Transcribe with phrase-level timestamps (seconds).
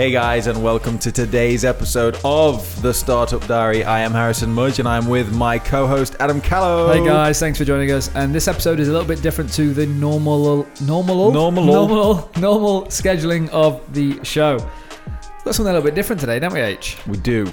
[0.00, 3.84] Hey guys, and welcome to today's episode of the Startup Diary.
[3.84, 6.90] I am Harrison Mudge, and I'm with my co-host Adam Callow.
[6.90, 8.08] Hey guys, thanks for joining us.
[8.14, 11.66] And this episode is a little bit different to the normal, normal, Normal.
[11.66, 14.54] normal, normal scheduling of the show.
[14.56, 16.96] We've got something a little bit different today, don't we, H?
[17.06, 17.44] we do.
[17.44, 17.52] Do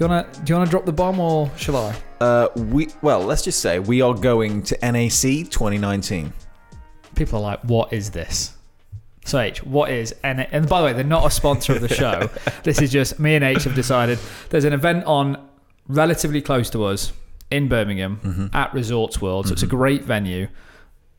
[0.00, 1.94] you wanna do you wanna drop the bomb or shall I?
[2.22, 6.32] Uh, we well, let's just say we are going to NAC 2019.
[7.16, 8.54] People are like, what is this?
[9.24, 11.88] So H, what is and and by the way, they're not a sponsor of the
[11.88, 12.28] show.
[12.64, 14.18] this is just me and H have decided
[14.50, 15.48] there's an event on
[15.86, 17.12] relatively close to us
[17.50, 18.46] in Birmingham Mm-hmm.
[18.56, 19.46] at Resorts World.
[19.46, 20.48] So it's a great venue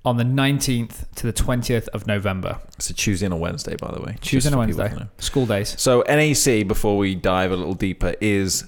[0.05, 2.59] on the 19th to the 20th of November.
[2.75, 4.17] It's a Tuesday and a Wednesday, by the way.
[4.19, 5.05] Tuesday and people Wednesday.
[5.19, 5.79] School days.
[5.79, 8.65] So NAC, before we dive a little deeper, is,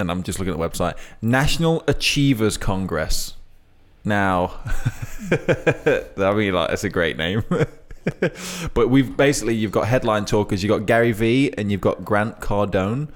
[0.00, 3.34] and I'm just looking at the website, National Achievers Congress.
[4.04, 4.58] Now,
[5.30, 7.44] I mean, like, that's a great name.
[8.74, 12.40] but we've basically you've got headline talkers, you've got Gary Vee, and you've got Grant
[12.40, 13.08] Cardone.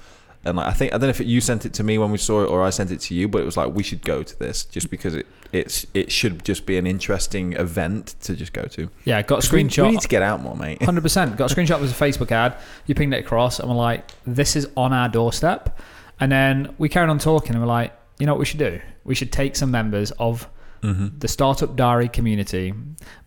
[0.45, 2.11] And like, I think I don't know if it, you sent it to me when
[2.11, 4.01] we saw it or I sent it to you, but it was like we should
[4.01, 8.35] go to this just because it it's it should just be an interesting event to
[8.35, 8.89] just go to.
[9.05, 9.83] Yeah, got a screenshot.
[9.83, 10.81] We need to get out more, mate.
[10.83, 11.35] Hundred percent.
[11.37, 12.55] Got a screenshot of a Facebook ad.
[12.85, 15.79] You pinged it across, and we're like, "This is on our doorstep."
[16.19, 18.79] And then we carried on talking, and we're like, "You know what we should do?
[19.03, 20.47] We should take some members of
[20.81, 21.19] Mm-hmm.
[21.19, 22.73] the Startup Diary community,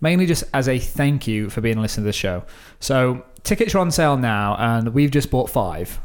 [0.01, 2.45] mainly just as a thank you for being a listener to the show."
[2.81, 6.01] So tickets are on sale now, and we've just bought five.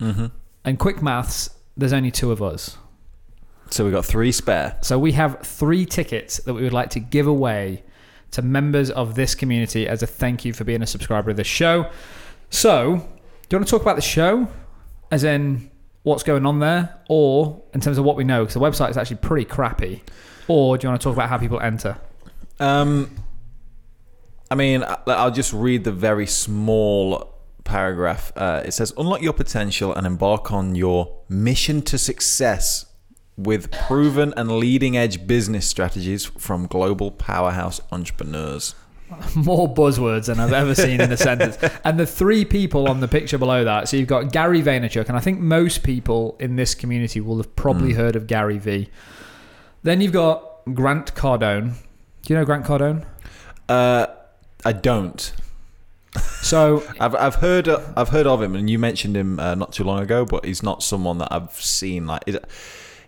[0.00, 0.26] Mm-hmm.
[0.64, 2.76] And quick maths, there's only two of us.
[3.70, 4.76] So we've got three spare.
[4.80, 7.84] So we have three tickets that we would like to give away
[8.30, 11.46] to members of this community as a thank you for being a subscriber of this
[11.46, 11.90] show.
[12.50, 14.48] So, do you want to talk about the show,
[15.10, 15.70] as in
[16.02, 18.42] what's going on there, or in terms of what we know?
[18.44, 20.02] Because the website is actually pretty crappy.
[20.46, 21.98] Or do you want to talk about how people enter?
[22.58, 23.10] Um,
[24.50, 27.34] I mean, I- I'll just read the very small
[27.64, 28.32] paragraph.
[28.34, 32.86] Uh, it says, "Unlock your potential and embark on your mission to success
[33.36, 38.74] with proven and leading-edge business strategies from global powerhouse entrepreneurs."
[39.34, 41.56] More buzzwords than I've ever seen in a sentence.
[41.84, 43.88] And the three people on the picture below that.
[43.88, 47.54] So you've got Gary Vaynerchuk, and I think most people in this community will have
[47.56, 48.88] probably heard of Gary V.
[49.82, 51.74] Then you've got Grant Cardone.
[52.22, 53.06] Do you know Grant Cardone?
[53.68, 54.06] Uh,
[54.64, 55.32] I don't.
[56.42, 59.84] So I've I've heard I've heard of him, and you mentioned him uh, not too
[59.84, 60.24] long ago.
[60.24, 62.06] But he's not someone that I've seen.
[62.06, 62.38] Like is,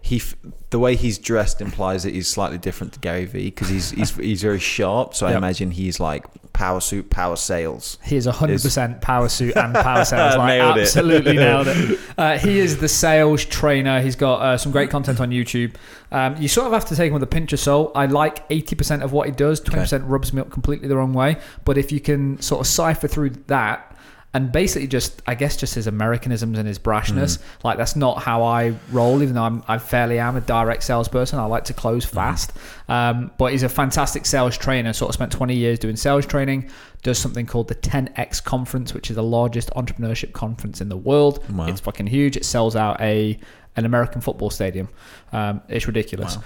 [0.03, 0.23] he,
[0.71, 4.17] the way he's dressed implies that he's slightly different to Gary Vee because he's he's
[4.17, 5.15] he's very sharp.
[5.15, 7.97] So I imagine he's like power suit, power sales.
[8.05, 10.37] he is 100% power suit and power sales.
[10.37, 10.81] Like, Nailed it.
[10.83, 11.99] absolutely nailed it.
[12.19, 14.03] Uh, he is the sales trainer.
[14.03, 15.75] He's got uh, some great content on YouTube.
[16.13, 17.93] Um, you sort of have to take him with a pinch of salt.
[17.95, 21.39] I like 80% of what he does, 20% rubs me up completely the wrong way.
[21.65, 23.90] But if you can sort of cipher through that,
[24.33, 27.39] and basically just, I guess, just his Americanisms and his brashness.
[27.39, 27.43] Mm.
[27.65, 29.23] Like that's not how I roll.
[29.23, 32.15] Even though I'm, I fairly am a direct salesperson, I like to close Mm-hmm.
[32.15, 32.53] fast.
[32.89, 34.93] Um, but he's a fantastic sales trainer.
[34.93, 36.71] Sort of spent 20 years doing sales training.
[37.03, 41.43] Does something called the 10x conference, which is the largest entrepreneurship conference in the world.
[41.53, 41.67] Wow.
[41.67, 42.37] It's fucking huge.
[42.37, 43.39] It sells out a
[43.77, 44.89] an American football stadium.
[45.33, 46.37] Um, it's ridiculous.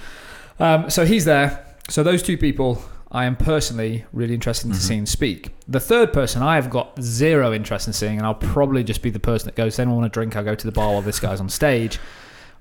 [0.58, 1.66] Um, so he's there.
[1.88, 4.80] So those two people, I am personally really interested in mm-hmm.
[4.80, 5.54] seeing him speak.
[5.68, 9.10] The third person, I have got zero interest in seeing, and I'll probably just be
[9.10, 9.78] the person that goes.
[9.78, 10.36] Anyone want a drink?
[10.36, 12.00] I'll go to the bar while this guy's on stage.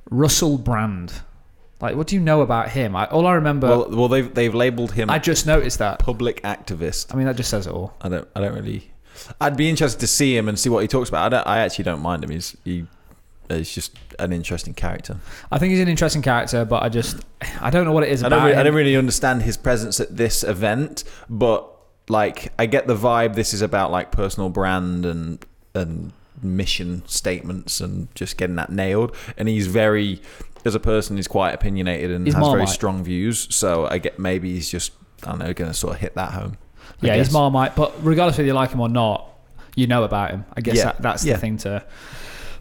[0.09, 1.13] Russell Brand.
[1.81, 2.95] Like, what do you know about him?
[2.95, 5.99] I, all I remember, Well, well, they've they've labelled him I just noticed that.
[5.99, 7.13] public activist.
[7.13, 7.93] I mean, that just says it all.
[7.99, 8.93] I don't I don't really.
[9.41, 11.25] I'd be interested to see him and see what he talks about.
[11.25, 11.47] I don't.
[11.47, 12.29] I actually don't mind him.
[12.29, 12.85] He's he.
[13.53, 15.17] Uh, he's just an interesting character.
[15.51, 17.17] I think he's an interesting character, but I just,
[17.61, 19.57] I don't know what it is I about don't, really, I don't really understand his
[19.57, 21.69] presence at this event, but
[22.09, 26.11] like I get the vibe this is about like personal brand and and
[26.41, 29.15] mission statements and just getting that nailed.
[29.37, 30.21] And he's very,
[30.65, 33.47] as a person, he's quite opinionated and He's has very strong views.
[33.55, 34.91] So I get maybe he's just
[35.23, 36.57] I don't know going to sort of hit that home.
[37.01, 37.33] I yeah, he's guess.
[37.33, 39.29] Marmite, but regardless whether you like him or not,
[39.75, 40.45] you know about him.
[40.55, 40.85] I guess Yeah.
[40.85, 41.33] that, that's Yeah.
[41.35, 41.83] the thing to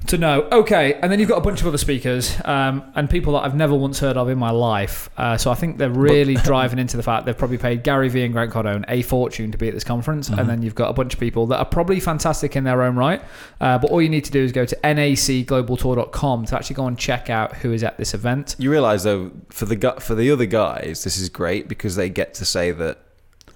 [0.08, 0.42] to know.
[0.52, 3.54] Okay, and then you've got a bunch of other speakers um, and people that I've
[3.54, 5.08] never once heard of in my life.
[5.16, 8.22] Uh, so I think they're really driving into the fact they've probably paid Gary Vee
[8.24, 10.38] and Grant Cardone a fortune to be at this conference, Mm-hmm.
[10.40, 12.96] and then you've got a bunch of people that are probably fantastic in their own
[12.96, 13.22] right.
[13.60, 16.98] Uh, but all you need to do is go to nacglobaltour.com to actually go and
[16.98, 18.56] check out who is at this event.
[18.58, 22.08] You realize though, for the gu- for the other guys, this is great because they
[22.08, 22.98] get to say that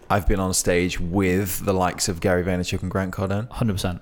[0.09, 3.51] I've been on stage with the likes of Gary Vaynerchuk and Grant Cardone.
[3.51, 4.01] Hundred percent.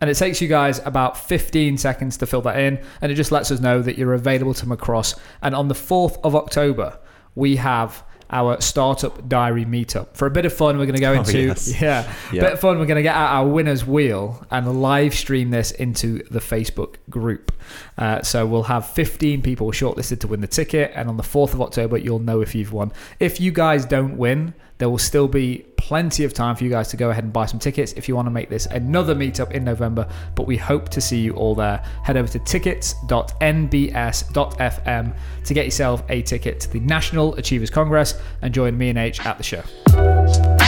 [0.00, 3.32] And it takes you guys about 15 seconds to fill that in, and it just
[3.32, 5.18] lets us know that you're available to Macross.
[5.40, 6.98] And on the 4th of October,
[7.34, 10.14] we have our startup diary meetup.
[10.16, 11.80] For a bit of fun, we're going to go Oh, into yes.
[11.80, 12.40] yeah, Yeah.
[12.42, 12.78] bit of fun.
[12.78, 16.96] We're going to get out our winners wheel and live stream this into the Facebook
[17.08, 17.52] group.
[17.96, 21.54] Uh, so we'll have 15 people shortlisted to win the ticket, and on the 4th
[21.54, 22.92] of October, you'll know if you've won.
[23.20, 26.88] If you guys don't win, there will still be plenty of time for you guys
[26.88, 29.52] to go ahead and buy some tickets if you want to make this another meetup
[29.52, 30.08] in November.
[30.34, 31.84] But we hope to see you all there.
[32.02, 38.54] Head over to tickets.nbs.fm to get yourself a ticket to the National Achievers Congress and
[38.54, 40.63] join me and H at the show.